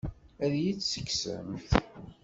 Ad 0.43 0.51
iyi-tt-tekksemt? 0.55 1.67